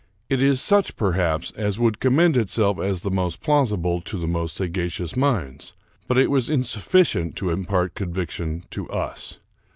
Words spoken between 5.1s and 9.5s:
minds; but it was insufficient to impart conviction to us.